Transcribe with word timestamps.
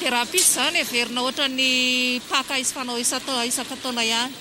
terapise 0.00 0.54
zany 0.58 0.82
verina 0.84 1.22
ohatra 1.22 1.46
ny 1.50 2.20
paka 2.30 2.58
izy 2.58 2.74
fanao 2.74 2.98
isatisaka 2.98 3.74
ataona 3.76 4.02
ihagny 4.04 4.34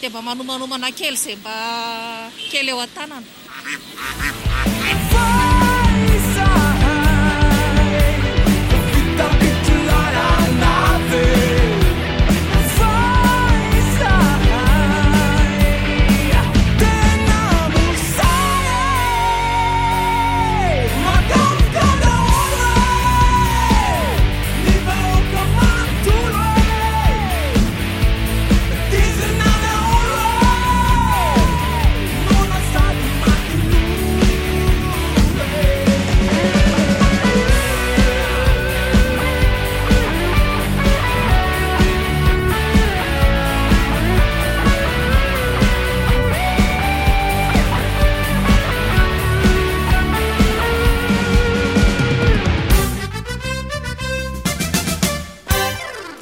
dia 0.00 0.10
mba 0.10 0.20
manomanomana 0.26 0.88
kely 0.98 1.16
zay 1.22 1.36
mba 1.40 1.54
kely 2.52 2.70
eo 2.72 2.80
an-tanana 2.80 3.22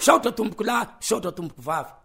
sautra 0.03 0.33
tomboky 0.35 0.65
la 0.65 0.81
satra 0.99 1.31
tomboky 1.31 1.63
vavy 1.63 2.02